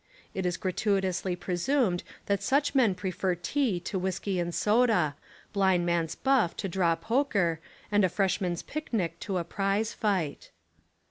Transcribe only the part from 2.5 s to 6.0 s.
men prefer tea to whiskey and soda, blind